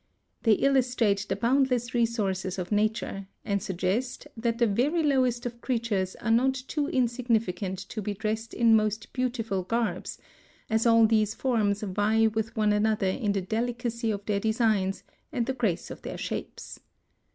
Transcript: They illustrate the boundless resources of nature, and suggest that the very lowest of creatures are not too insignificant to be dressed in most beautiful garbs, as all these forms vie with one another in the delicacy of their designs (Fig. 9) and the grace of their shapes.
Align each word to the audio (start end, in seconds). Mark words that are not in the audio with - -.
They 0.41 0.53
illustrate 0.53 1.27
the 1.29 1.35
boundless 1.35 1.93
resources 1.93 2.57
of 2.57 2.71
nature, 2.71 3.27
and 3.45 3.61
suggest 3.61 4.25
that 4.35 4.57
the 4.57 4.65
very 4.65 5.03
lowest 5.03 5.45
of 5.45 5.61
creatures 5.61 6.15
are 6.15 6.31
not 6.31 6.55
too 6.55 6.87
insignificant 6.87 7.77
to 7.89 8.01
be 8.01 8.15
dressed 8.15 8.55
in 8.55 8.75
most 8.75 9.13
beautiful 9.13 9.61
garbs, 9.61 10.17
as 10.71 10.87
all 10.87 11.05
these 11.05 11.35
forms 11.35 11.83
vie 11.83 12.25
with 12.25 12.55
one 12.57 12.73
another 12.73 13.09
in 13.09 13.33
the 13.33 13.41
delicacy 13.41 14.09
of 14.09 14.25
their 14.25 14.39
designs 14.39 15.01
(Fig. 15.03 15.07
9) 15.33 15.37
and 15.37 15.45
the 15.45 15.53
grace 15.53 15.91
of 15.91 16.01
their 16.01 16.17
shapes. 16.17 16.79